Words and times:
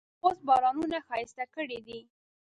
خوست 0.19 0.41
بارانونو 0.47 0.97
ښایسته 1.07 1.45
کړی 1.55 1.79
دی. 1.87 1.99